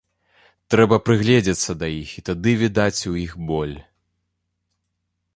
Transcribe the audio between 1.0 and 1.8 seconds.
прыгледзецца